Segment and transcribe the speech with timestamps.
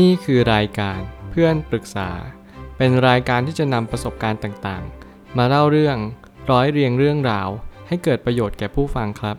[0.00, 2.10] นี่คือรายการเพื่อนปรึกษา
[2.76, 5.96] เป็นรายการที่จะนำประสบการณ์ต่างๆ มาเล่าเรื่อง
[6.50, 7.48] ร้อยเรียงเรื่องราว
[7.88, 9.36] ให้เกิดประโยชน์แก่ผู้ฟังครับ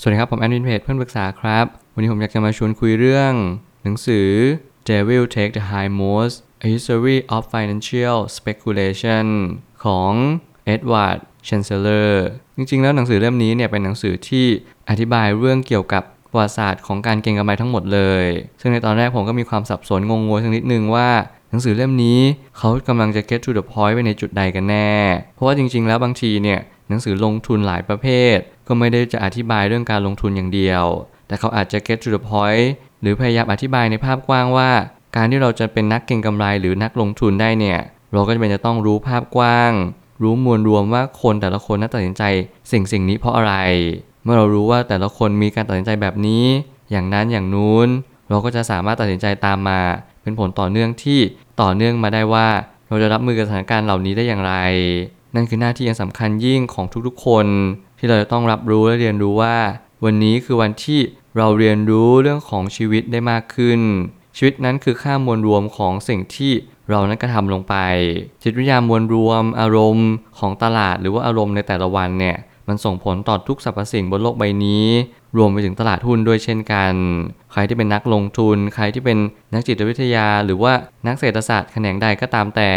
[0.00, 3.32] สวัสดีครับ ผมแอนวินเพจเพื่อนปรึกษาครับ วันนี้ผมอยากจะมาชวนคุยเรื่อง
[3.82, 4.28] หนังสือ
[4.88, 9.26] Devil Take the High Most A History of Financial Speculation
[9.84, 10.12] ของ
[10.74, 11.18] Edward
[11.48, 12.10] Chancellor
[12.56, 14.46] จริงๆ แล้วหนังสือเล่มนี้เนี่ยเป็นหนังสือที่
[14.88, 18.26] อธิบายเรื่องเกี่ยวกับ ประวัติศาสตร์ของการเก็งกำไรทั้งหมดเลย
[18.60, 21.08] ซึ่งในตอนแรกผมก็มีความสับสนงงงวยสักนิดนึงว่า
[21.50, 22.20] หนังสือเล่มนี้
[22.58, 24.90] เขากำลังจะ get to the point ไปในจุดใดกันแน่
[25.34, 28.36] เพราะว่าจริง ๆ แล้วบางทีเนี่ยหนังสือลงทุนหลายประเภท
[28.66, 30.84] ก็ไม่ได้จะอธิบายเรื่องการลงทุนอย่างเดียว
[31.26, 32.66] แต่เขาอาจจะ get to the point
[33.00, 34.70] หรือพยายามอธิบายในภาพกว้างว่า
[35.16, 37.78] การที่เราจะเป็นนักเก็งกำไรหรือนักลงทุนได้เนี่ย
[38.12, 39.72] เราก็จะเป็นจะต้องรู้ภาพกว้าง
[40.22, 42.22] รู้มวลรวมว่าคนแต่ละคนนั้นตัดสินใจ
[42.72, 43.54] สิ่งสิ่งนี้เพราะอะไร
[44.28, 46.44] มื่อเรารู้ว่าแต่ละคนมีการตัดสินใจแบบนี้
[46.90, 47.88] อย่างนั้นอย่างนู้น
[48.28, 49.80] เราก็จะสามารถตัดสินใจตามมา
[50.22, 51.20] เป็นผลต่อเนื่องที่
[51.60, 52.48] ต่อเนื่องมาได้ว่า
[52.88, 54.54] เราจะรับมือกับสถานการณ์เหล่านี้ได้อย่างไร
[55.34, 57.46] นั่นคือหน้าที่อย่างสำคัญยิ่งของทุกๆ คน
[57.98, 59.56] ที่เราจะต้องรับรู้และเรียนรู้ว่า
[60.04, 61.00] วันนี้คือวันที่
[61.36, 63.80] เราเรียนรู้เรื่องของชีวิตได้มากขึ้น
[64.36, 66.52] ชีวิตนั้นคือค่ามวลรวมของสิ่งที่
[66.90, 67.74] เรานั้นกระทำลงไป
[68.42, 72.36] จิตวิทยามวลรวมอารมณ์ของตลาดหรือว่าอารมณ์ในแต่ละวันเนี่ย
[72.68, 74.86] มันส่งผลต่อทุกสรรพสิ่งบนโลกใบนี้
[75.36, 76.94] รวมไปถึงตลาดหุ้นด้วยเช่นกัน
[77.52, 79.18] ใครที่เป็นนักลงทุน ใครที่เป็น
[79.54, 80.72] นักจิตวิทยา หรือว่า
[81.06, 82.72] นักเศรษฐศาสตร์แขนงใดก็ตามแต่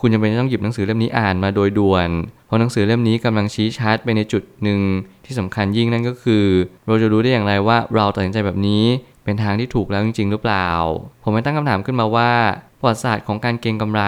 [0.00, 2.08] คุณจำเป็นต้องหยิบหนังสือเล่มนี้อ่านมาโดยด่วน
[2.46, 4.80] เพราะหนังสือเล่มนี้กำลังชี้ชัดไปในจุดหนึ่ง
[5.24, 6.44] ที่สำคัญยิ่งนั่นก็คือ
[6.86, 8.84] เราจะรู้ได้อย่างไรว่าเราตัดสินใจแบบนี้
[9.24, 10.68] เป็นทางที่ถูกแล้วจริง ๆ หรือเปล่า
[11.22, 12.30] ผมไม่ตั้งคำถามขึ้นมาว่า
[12.80, 14.02] ประวัติศาสตร์ของการเก็งกำไร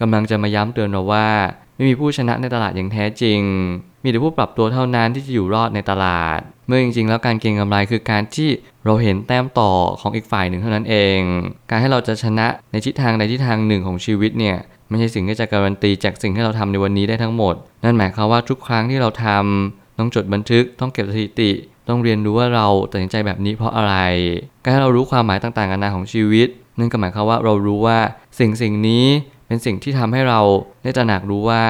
[0.00, 1.28] กำลังจะมาย้ำเตือนเราว่า
[1.74, 3.40] ไม่มีผู้ชนะในตลาดอย่างแท้จริง
[4.02, 8.48] มีแต่ผู้ปรับตัวเท่านั้นที่จะอยู่รอดในตลาด เมื่อจริง ๆ แล้วการเก็งกำไรคือการที่
[8.84, 11.18] เราเห็นแต้มต่อของอีกฝ่ายหนึ่งเท่านั้นเอง
[11.70, 14.56] การให้เราจะชนะในทิศทางใดทิศทางหนึ่งของชีวิตเนี่ย
[14.88, 17.54] ไม่ใช่สิ่งที่จะการันตีจากสิ่งที่เราทำในวันนี้ได้ทั้งหมด
[17.84, 21.50] นั่นหมายความว่าทุกครั้งที่เราทำต้องจดบันทึกต้องเก็บสถิติ
[21.88, 23.94] ต้องเรียนรู้ว่าเราตัดสินใจแบบนี้เพราะอะไร
[24.62, 26.48] การให้เรารู้ความหมายต่างๆนานาของชีวิต
[26.78, 27.98] นั่นก็หมายความว่าเรารู้ว่า
[28.38, 29.04] สิ่งสิ่งนี้
[29.46, 30.40] เป็นสิ่งที่ทำให้เรา
[30.82, 31.62] ได้ตระหนักรู้ว่า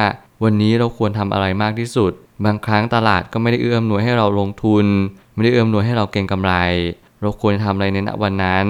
[0.45, 2.13] วันนี้เราควรทำอะไรมากที่สุด
[2.45, 4.87] บางครั้งตลาดก็ไม่ได้เอื้อมหน่วยให้เราลงทุน
[5.35, 6.53] ไม่ได้เอื้อมหน่วยให้เราเก็งกำไร
[7.21, 8.67] เราควรทำอะไรในณวันนั้น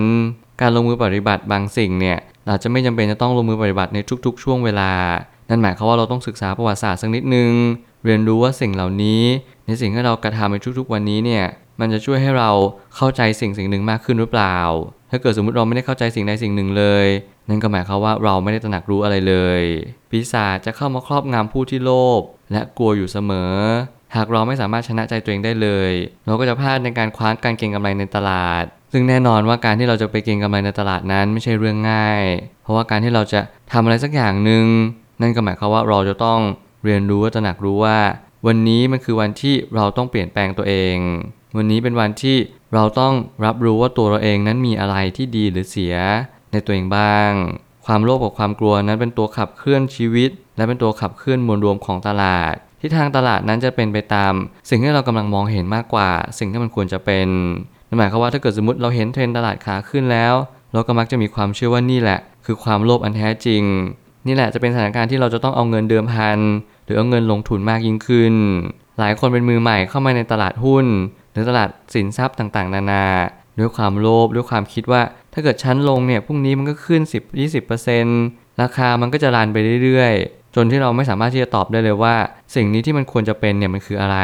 [0.60, 4.92] การลงมือปฏิบัติบางสิ่งเนี่ยอาจะไม่จำเป็นจะต้องลงมือปฏิบัติในทุกๆ ช่วงเวลา
[5.48, 7.52] นั่นหมายความว่าเราต้องศึกษาประวัติศาสตร์สักนิดนึง
[8.04, 9.22] เรียนรู้ว่าสิ่งเหล่านี้
[9.66, 11.44] ในสิ่งที่เรากระทำในทุกๆ วันนี้เนี่ย
[11.80, 12.50] มันจะช่วยให้เรา
[12.96, 14.58] เข้าใจสิ่งสิ่งหนึ่งมากขึ้นหรือเปล่า
[15.10, 17.06] ถ้าเกิดสมมติเราไม่ได้เข้าใจสิ่งใดสิ่งหนึ่งเลย
[17.48, 19.62] นั่นก็หมายความว่าเราไม่ได้ตระหนักรู้อะไรเลย
[20.10, 23.54] ปีศาจจะเข้ามาครอบงำผู้ที่โลภ และกลัวอยู่เสมอ
[24.16, 25.92] หากเราไม่สามารถชนะใจตัวเองได้เลย
[26.26, 32.22] เราก็จะพลาดในการคว้าการเก็งกำไรในตลาด ซึ่งแน่นอนว่าการที่เราจะไปเก็งกำไรในตลาดนั้นไม่ใช่เรื่องง่าย
[32.62, 33.40] เพราะว่าการที่เราจะ
[33.72, 34.64] ทำอะไรสักอย่างหนึ่ง
[35.20, 36.40] นั่นก็หมายความว่าเราจะต้อง
[36.84, 37.98] เรียนรู้และตระหนักรู้ว่า
[38.46, 40.96] วันนี้มันคือวันที่เราต้องเปลี่ยนแปลงตัวเอง
[41.56, 42.36] วันนี้เป็นวันที่
[42.74, 45.96] เราต้องรับรู้ว่าตัวเราเองนั้นมีอะไรที่ดีหรือเสีย
[46.52, 47.30] ในตัวเองบ้าง
[47.86, 54.32] ความโลภกับความกลัวนั้นเป็นตัวขับเคลื่อนชีวิต และเป็นตัวขับเคลื่อนมวลรวมของตลาดที่ทางตลาดนั้นจะเป็นไปตาม
[54.68, 57.28] สิ่งที่เรากำลังมองเห็นมากกว่า สิ่งที่มันควรจะเป็น
[57.88, 60.34] นั่นหมายความว่าถ้าเกิดสมมติเราเห็นเทรนตลาดขาขึ้นแล้ว
[60.72, 63.62] เราก็มักจะมีความเชื่อว่านี่แหละ คือความโลภอันแท้จริง
[64.26, 66.38] นี่แหละจะเป็นสถานการณ์ที่เราจะต้องเอาเงินเดิมพัน
[66.84, 68.34] หรือเอาเงินลงทุนมากยิ่งขึ้น
[68.98, 70.86] หลายคนเป็นมือใหม่เข้ามาในตลาดหุ้น
[71.32, 73.06] หรือตลาดสินทรัพย์ต่างๆ นานา
[73.58, 77.02] ด้วยความโลภด้วยความคิดว่า ถ้าเกิดชั้นลงเนี่ยพรุ่งนี้มันก็ขึ้น
[77.80, 82.14] 10-20%ราคามันก็จะรันไปเรื่อยๆ จนที่เราไม่สามารถที่จะตอบได้เลยว่า
[82.54, 84.18] สิ่งนี้ที่มันควรจะเป็นเนี่ยมันคืออะไร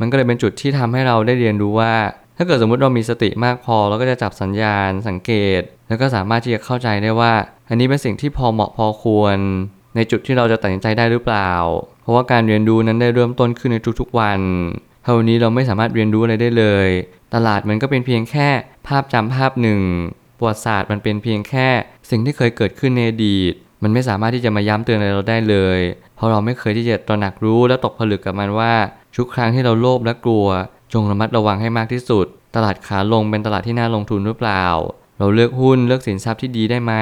[0.00, 1.94] มันก็เลยเป็นจุดที่ทำให้เราได้เรียนรู้ว่า
[2.36, 7.32] ถ้าเกิดสมมติเรามีสติมากพอเราก็จะจับสัญญาณ สังเกต แล้วก็สามารถที่จะเข้าใจได้ว่า
[7.68, 9.38] อันนี้เป็นสิ่งที่พอเหมาะพอควร
[9.96, 11.50] ในจุดที่เราจะตัดสินใจได้หรือเปล่า
[12.02, 14.40] เพราะว่าการเรียนรู้นั้นได้เริ่มต้นขึ้นในทุกๆวัน
[15.04, 16.88] เท่านี้เราไม่สามารถเรียนรู้อะไรได้เลย
[17.34, 18.48] ตลาดมันก็เป็นเพียงแค่
[18.86, 19.80] ภาพจำภาพหนึ่ง
[20.38, 21.68] ประวัติศาสตร์มันเป็นเพียงแค่
[22.10, 25.80] สิ่งที่เคยเกิดขึ้นในอดีต มันไม่สามารถที่จะมาย้ำเตือนอะไรเราได้เลย
[26.16, 28.72] เพราะเราไม่เคยที่จะตระหนักรู้และตกผลึกกับมันว่า
[29.16, 30.46] ทุกครั้งที่เราโลภและกลัว
[30.92, 32.26] จงระมัดระวังให้มากที่สุด
[32.56, 34.64] ตลาดขาลงเป็นตลาดที่น่าลงทุนหรือเปล่า
[35.18, 36.94] เราเลือกหุ้นเลือกสินทรัพย์ที่ดีได้ไหม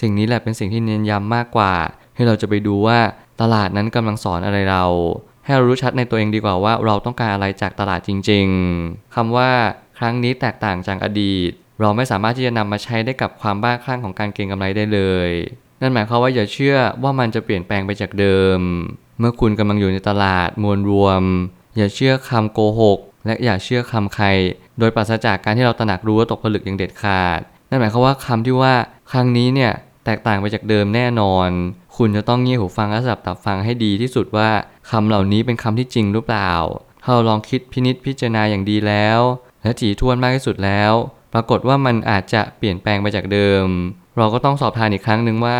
[0.00, 1.72] สิ่งนี้แหละเป็นสิ่งที่เน้นย้ำมากกว่า
[2.14, 2.98] ให้เราจะไปดูว่า
[3.40, 4.84] ตลาดนั้นกำลังสอนอะไรเรา
[5.44, 8.46] ให้เรารู้ชัดในตัวเองดีกว่าว่าเราต้องการอะไรจากตลาดจริง
[8.80, 9.50] ๆคำว่า
[9.98, 11.50] ครั้งนี้แตกต่างจากอดีต
[11.80, 15.30] เราไม่สามารถที่จะนำมาใช้ได้กับความบ้าคลั่งของการเก็งกำไรได้เลย
[15.84, 18.58] นั่นหมายความว่าอย่าเชื่อว่ามันจะเปลี่ยนแปลงไปจากเดิม
[19.18, 21.22] เมื่อคุณกำลังอยู่ในตลาดมวลรวม
[21.76, 24.26] อย่าเชื่อคำโกหก และอย่าเชื่อคำใคร
[24.78, 28.74] โดยปราศจากการที่เราตระหนักรู้ว่าตกผลึกอย่างเด็ดขาด นั่นหมายความว่าคำที่ว่า
[29.12, 29.72] ครั้งนี้เนี่ย
[30.04, 31.48] แตกต่างไปจากเดิมแน่นอน
[31.96, 34.50] คุณจะต้องเงี่ยหูฟังและสับตับฟังให้ดีที่สุดว่า
[34.90, 36.52] คำเหล่านี้เป็นคำที่จริงหรือเปล่า
[37.02, 39.20] ถ้าเราลองคิดพินิษพิจารณาอย่างดีแล้ว
[39.62, 40.92] และถี่ถ้วนมากที่สุดแล้ว
[41.32, 43.64] ปรากฏว่ามันอาจจะเปลี่ยนแปลงไปจากเดิม
[44.18, 45.58] เราก็ต้องสอบทานอีกครั้งหนึ่งว่า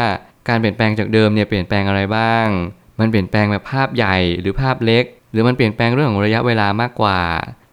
[0.48, 2.46] การเปลี่ยนแปลงจากเดิมเนี่ยเปลี่ยนแปลงอะไรบ้าง
[3.00, 7.18] มันเปลี่ยนแปลงแบบภาพใหญ่หรือภาพเล็ก หรือมันเปลี่ยนแปลงเรื่องของระยะเวลามากกว่า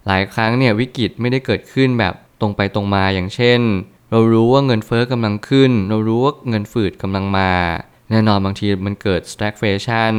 [0.07, 3.59] หลายครั้งเนี่ยวิกฤตไม่ได้เกิดขึ้นแบบตรงไปตรงมาอย่างเช่น
[4.11, 7.51] เรารู้ว่าเงินเฟ้อกำลังขึ้น เรารู้ว่าเงินฝืดกำลังมา
[8.09, 10.15] แน่นอนบางทีมันเกิด stagflation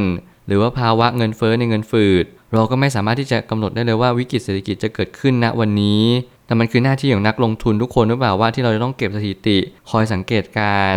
[0.47, 6.03] หรือว่าภาวะเงินเฟ้อในเงินฝืด เราก็ไม่สามารถที่จะกำหนดได้เลยว่าวิกฤตเศรษฐกิจจะเกิดขึ้นณวันนี้
[6.45, 9.57] แต่มันคือหน้าที่ของนักลงทุนทุกคนหรือเปล่าว่าที่เราจะต้องเก็บสถิติ
[9.89, 10.95] คอยสังเกตการ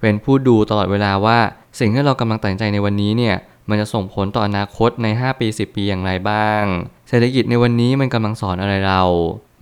[0.00, 1.38] เป็นผู้ดูตลอดเวลาว่า
[1.78, 3.36] สิ่งที่เรากำลังตัดสินใจในวันนี้เนี่ย
[3.68, 6.62] มันจะส่งผลต่ออนาคตใน 5 ปี 10 ปีอย่างไรบ้าง
[7.08, 9.02] เศรษฐกิจในวันนี้มันกำลังสอนอะไรเรา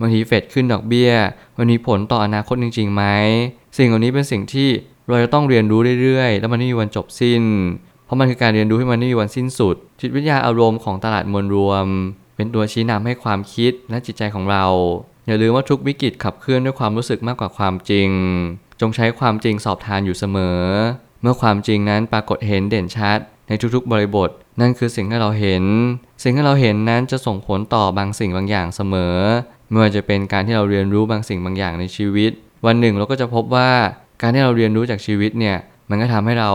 [0.01, 1.11] บางทีเฟดขึ้นดอกเบี้ย
[1.57, 3.03] มันมีผลต่ออนาคตจริงๆไหม
[3.77, 4.69] สิ่งเหล่านี้เป็นสิ่งที่
[5.09, 7.43] เราจะต้องเรียนรู้เรื่อยๆ แล้วมันไม่มีวันจบสิ้น
[8.05, 11.85] เพราะมันคือการเรียนรู้ที่มันไม่มีวันสิ้นสุด จิตวิทยาอารมณ์ของตลาดมวลรวม
[12.35, 14.65] เป็นตัวชี้นำให้ความคิดและจิตใจของเรา
[15.27, 18.09] อย่าลืมว่าทุกวิกฤตขับเคลื่อนด้วยความรู้สึกมากกว่าความจริง
[18.81, 20.61] จงใช้ความจริงสอบทานอยู่เสมอ
[21.21, 24.29] เมื่อความจริงนั้นปรากฏเห็นเด่นชัด ในทุกๆบริบท
[24.61, 25.63] นั่นคือสิ่งที่เราเห็น
[26.23, 29.15] สิ่งที่เราเห็นนั้นจะส่งผลต่อบางสิ่งบางอย่างเสมอ
[29.69, 32.31] ไม่ว่าจะเป็นการที่เราเรียนรู้บางสิ่งบางอย่างในชีวิต
[32.65, 33.69] วันหนึ่งเราก็จะพบว่า
[34.21, 35.57] การที่เราเรียนรู้จากชีวิตเนี่ย
[35.89, 36.51] มันก็ทำให้เรา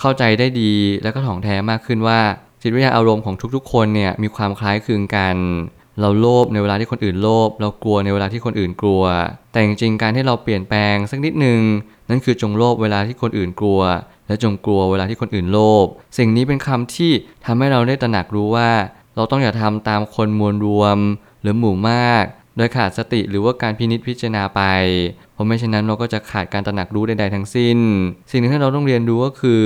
[0.00, 0.72] เข้าใจได้ดี
[1.02, 2.20] และก็ถ่องแท้มากขึ้นว่า
[2.62, 5.36] จิตวิทยาอารมณ์ของทุกๆ คนเนี่ยมีความคล้ายคลึงกัน
[6.00, 9.02] เราโลภในเวลาที่คนอื่นโลภเรากลัวในเวลาที่คนอื่นกลัว
[9.52, 11.60] แต่จริงๆการที่เราเปลี่ยนแปลงสักนิดหนึ่ง
[12.08, 13.80] นั่นคือจงโลภเวลาที่คนอื่นกลัว
[14.26, 15.86] และจงกลัวเวลาที่คนอื่นโลภ
[16.18, 17.12] สิ่งนี้เป็นคำที่
[17.44, 18.70] ทำให้เราได้ตระหนักรู้ว่า
[19.16, 20.98] เราต้องอย่าทำตามคนมวลรวม
[21.42, 22.24] หรือหมู่มาก
[22.56, 24.62] โดยขาดสติหรือว่าการพินิจพิจารณาไป
[25.32, 27.78] เพราะไม่เช่นนั้นเราก็จะขาดการตระหนักรู้ใดๆทั้งสิ้น
[28.30, 29.62] สิ่งหนึ่งที่เราต้องเรียนรู้ก็คือ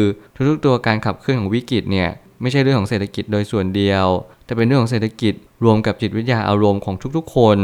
[0.49, 4.07] ทุกๆตัวการขับเคลื่อนของวิกฤตเนี่ยไม่ใช่เรื่องของเศรษฐกิจโดยส่วนเดียว
[4.47, 5.35] แต่เป็นเรื่องของเศรษฐกิจ
[5.65, 7.59] รวมกับจิตวิทยาอารมณ์ของทุกๆ คน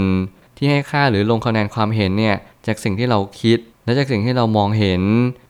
[0.56, 2.36] ที่ให้ค่าหรือลงคะแนนความเห็นเนี่ย
[2.66, 5.02] จากสิ่งที่เราคิด และจากสิ่งที่เรามองเห็น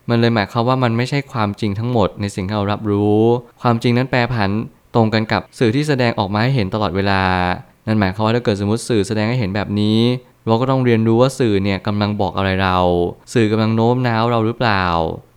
[0.08, 3.20] มันเลยหมายความว่ามันไม่ใช่ความจริงทั้งหมดในสิ่งที่เรารับรู้
[3.62, 4.50] ความจริงนั้นแปรผัน
[4.94, 7.23] ตรงกันกับสื่อที่แสดงออกมาให้เห็นตลอดเวลา
[7.87, 9.99] นั่นหมายความว่าถ้าเกิดสมมติสื่อแสดงให้เห็นแบบนี้
[10.46, 12.79] เราก็ต้องเรียนรู้ว่าสื่อเนี่ยกำลังบอกอะไรเรา
[13.34, 14.84] สื่อกำลังโน้มน้าวเราหรือเปล่า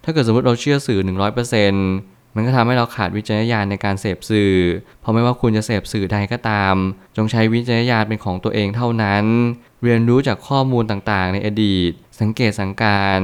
[0.04, 1.00] ถ้าเกิดสมมติเราเชื่อสื่อ
[1.64, 4.56] 100% มันก็ทำให้เราขาดวิจารณญาณในการเสพสื่อ
[5.02, 6.76] เพราะไม่ว่าคุณจะเสพสื่อใดก็ตาม
[7.18, 9.26] จงใช้วิจารณญาณเป็นของตัวเองเท่านั้น
[9.84, 13.22] เรียนรู้จากข้อมูลต่างๆ ในอดีต สังเกตสังการ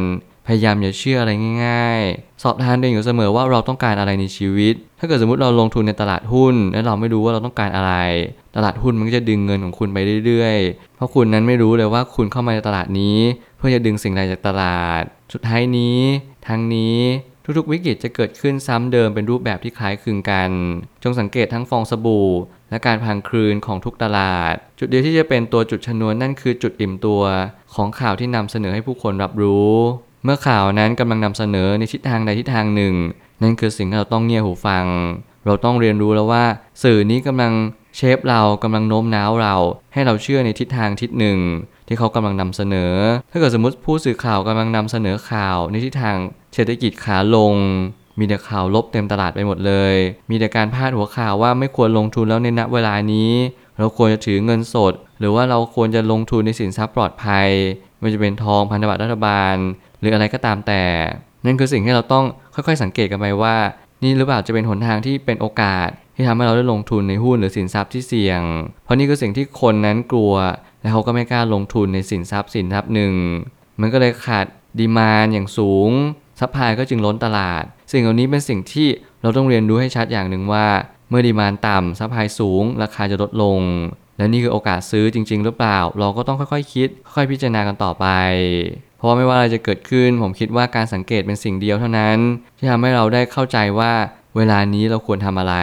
[0.48, 1.32] พยายามอย่าเชื่ออะไร
[1.66, 7.94] ง่าย ๆ สอบทานตัวเองอยู่เสมอว่าเราต้องการอะไรในชีวิต ถ้าเกิดสมมติเราลงทุนในตลาดหุ้น และเราไม่รู้ว่าเราต้องการอะไร
[8.56, 13.18] ตลาดหุ้นมันก็จะดึงเงินของคุณไปเรื่อยๆ เพราะคุณนั้นไม่รู้เลยว่าคุณเข้ามาในตลาดนี้
[13.58, 15.04] เพื่อจะดึงสิ่งใดจากตลาด
[15.34, 16.00] สุดท้ายนี้
[16.48, 16.98] ทั้งนี้
[17.58, 20.52] ทุกๆ วิกฤตจะเกิดขึ้นซ้ำเดิมเป็นรูปแบบที่คล้ายคลึงกัน
[21.04, 22.30] จงสังเกตทั้งฟองสบู่
[22.70, 27.22] และการพังคลืนของทุกตลาด จุดเดียวที่จะเป็นตัวจุดชนวนนั่นคือจุดอิ่มตัว
[27.76, 29.72] ของข่าวที่นำเสนอให้ผู้คนรับรู้
[30.24, 32.96] เมื่อข่าวนั้นกำลังนำเสนอในทิศทางใดทิศทางหนึ่ง
[33.42, 34.86] นั่นคือสิ่งที่เราต้องเงี่ยหูฟัง
[35.46, 36.46] เราต้องเรียนรู้แล้วว่า
[36.84, 37.54] สื่อนี้กำลัง
[37.96, 39.56] เชฟเรากำลังโน้มน้าวเรา
[39.94, 41.40] ให้เราเชื่อในทิศทางทิศหนึ่ง
[41.92, 42.94] ที่เขากำลังนำเสนอ
[43.32, 46.18] ถ้าเกิดสมมติผู้สื่อข่าวกำลังนำเสนอข่าวในทิศทาง
[46.54, 47.56] เศรษฐกิจขาลง
[48.20, 49.96] มีแต่ข่าวลบเต็มตลาดไปหมดเลย
[50.30, 53.32] มีแต่การพาดหัวข่าวว่าไม่ควรลงทุนแล้วในณเวลานี้
[53.78, 57.48] เราควรจะถือเงินสด หรือว่าเราควรจะลงทุนในสินทรัพย์ปลอดภัย
[58.00, 59.56] ไม่จะเป็นทองพันธบัตรรัฐบาล
[60.00, 60.84] หรืออะไรก็ตามแต่
[61.46, 63.56] นั่นคือสิ่งที่เราต้องค่อยๆ สังเกตกันไปว่า
[64.04, 68.42] นี่หรือเปล่าจะเป็นหนทางที่เป็นโอกาสที่ทำให้เราได้ลงทุนในหุ้นหรือสินทรัพย์ที่เสี่ยง
[68.84, 70.34] เพราะนี่คือสิ่งที่คนนั้นกลัว
[70.82, 73.14] และเขาก็ไม่กล้าลงทุนในสินทรัพย์สินทรัพย์หนึ่ง
[73.82, 74.46] มันก็เลยขาด
[74.80, 75.90] demand อย่างสูง
[76.40, 78.88] supply ก็จึงล้นตลาด สิ่งเหล่านี้เป็นสิ่งที่
[79.22, 80.68] เราต้องเรียนรู้ให้ชัดอย่างหนึ่งว่า
[81.10, 83.60] เมื่อ demand ต่ำ supply สูง ราคาจะลดลง
[84.18, 88.06] และนี่คือโอกาสซื้อจริง ๆ หรือเปล่า เราก็ต้องค่อยๆคิด ค่อยๆพิจารณากันต่อไป
[88.98, 92.18] เพราะว่าไม่ว่าอะไรจะเกิดขึ้น ผมคิดว่าการสังเกตเป็นสิ่งเดียวเท่านั้น
[92.58, 93.92] ที่ทำให้เราได้เข้าใจว่า
[94.38, 95.56] เวลานี้เราควรทำอะไร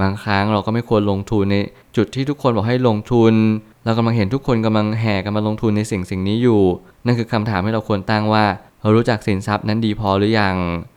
[0.00, 1.56] บางครั้งเราก็ไม่ควรลงทุนใน
[1.96, 3.34] จุดที่ทุกคนบอกให้ลงทุน
[3.84, 6.62] เรากำลังเห็นทุกคนกำลังแห่กันมาลงทุนในสิ่งสิ่งนี้อยู่
[7.06, 8.44] นั่นคือคำถามที่เราควรตั้งว่า
[8.82, 10.56] เรารู้จักสินทรัพย์นั้นดีพอหรือยัง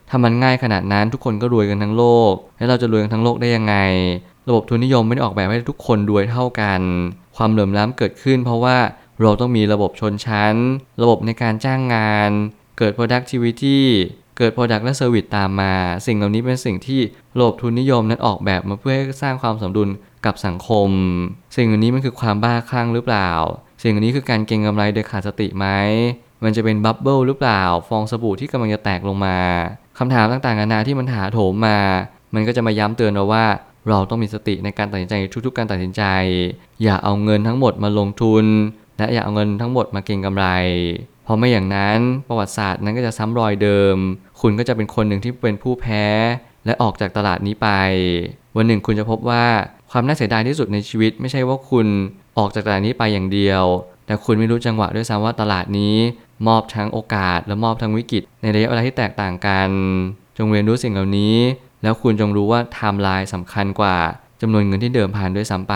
[0.09, 3.75] ถ้ามันง่ายขนาดนั้นทุกคนก็รวยกันทั้งโลก แล้วเราจะรวยกันทั้งโลกได้ยังไง
[4.47, 6.81] ระบบทุนนิยมไม่ได้ออกแบบให้ทุกคนรวยเท่ากัน
[7.37, 8.77] ความเหลื่อมล้ำเกิดขึ้น เพราะว่า
[9.21, 10.55] เราต้องมีระบบชนชั้น
[11.01, 12.31] ระบบในการจ้างงาน
[12.77, 13.79] เกิด productivity
[14.37, 15.73] เกิด product และ service ตามมา
[16.05, 17.01] สิ่งเหล่านี้เป็นสิ่งที่
[17.37, 19.89] ระบบทุนนิยมนั้นออกแบบมาเพื่อให้สร้างความสมดุล
[20.25, 20.89] กับสังคม
[21.56, 23.30] สิ่งเหล่านี้มันคือความบ้าคลั่งหรือเปล่า
[23.82, 25.68] สิ่งเหล่านี้คือการเก็งกำไรโดยขาดสติไหม
[26.44, 29.38] มันจะเป็นบับเบิลหรือเปล่า ฟองสบู่ที่กำลังจะแตกลงมา
[30.00, 31.80] คำถามต่างๆนานาที่มันถาโถมมา
[32.34, 33.46] มันก็จะมาย้ำเตือนเราว่า
[33.89, 35.13] เราต้องมีสติในการตัดสินใจ
[35.46, 36.03] ทุกๆ การตัดสินใจ
[36.84, 38.46] อย่าเอาเงินทั้งหมดมาลงทุน
[38.98, 40.48] และอย่าเอาเงินทั้งหมดมาเก็งกำไร
[41.24, 43.96] เพราะไม่อย่างนั้นประวัติศาสตร์นั้นก็จะซ้ำรอยเดิม
[44.42, 46.06] คุณก็จะเป็นคนหนึ่งที่เป็นผู้แพ้
[46.65, 47.70] และออกจากตลาดนี้ไป
[48.56, 49.46] วันหนึ่งคุณจะพบว่า
[49.95, 51.88] ความน่าเสียดายที่สุดในชีวิต ไม่ใช่ว่าคุณ
[52.38, 53.63] ออกจากตลาดนี้ไปอย่างเดียว
[54.05, 55.95] แต่คุณไม่รู้จังหวะด้วยซ้ำว่าตลาดนี้
[56.47, 59.69] มอบทั้งโอกาสและมอบทั้งวิกฤต ในระยะเวลาที่แตกต่างกัน
[60.38, 61.35] จงเรียนรู้สิ่งเหล่านี้
[61.83, 63.97] แล้วคุณจงรู้ว่าไทม์ไลน์สำคัญกว่า
[64.41, 65.75] จำนวนเงินที่เดิมพันด้วยซ้ำไป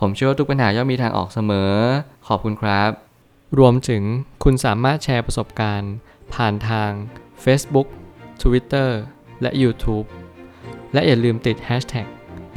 [0.00, 1.72] ผมเชื่อว่าทุกปัญหาย่อมมีทางออกเสมอ
[2.26, 2.90] ขอบคุณครับ
[3.58, 4.02] รวมถึง
[4.44, 5.92] คุณสามารถแชร์ประสบการณ์
[6.34, 6.90] ผ่านทาง
[7.44, 7.88] Facebook
[8.42, 8.90] Twitter
[9.42, 10.06] และ YouTube
[10.92, 12.08] และอย่าลืมติด Hashtag